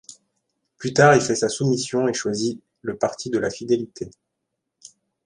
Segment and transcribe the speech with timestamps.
[0.77, 4.09] Plus tard, il fait sa soumission et choisit le parti de la fidélité.